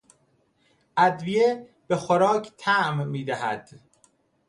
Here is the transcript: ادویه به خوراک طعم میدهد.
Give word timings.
ادویه 0.97 1.67
به 1.87 1.95
خوراک 1.95 2.51
طعم 2.57 3.07
میدهد. 3.07 3.69